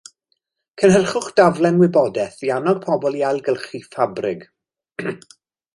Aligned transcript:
Cynhyrchwch 0.83 1.27
daflen 1.41 1.77
wybodaeth 1.83 2.41
i 2.49 2.51
annog 2.57 2.81
pobl 2.87 3.21
i 3.21 3.25
ailgylchu 3.29 3.83
ffabrig 3.91 4.49